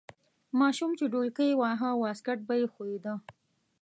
ماشوم 0.59 0.91
چې 0.97 1.05
ډولک 1.11 1.37
یې 1.47 1.57
واهه 1.61 1.89
واسکټ 2.01 2.39
به 2.47 2.53
یې 2.59 2.65
ښویده. 2.73 3.13